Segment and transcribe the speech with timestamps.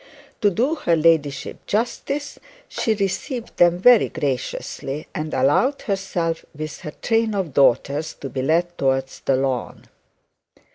[0.41, 6.93] To do her ladyship justice, she received them very graciously, and allowed herself with her
[7.03, 9.85] train of daughters to be led towards the lawn.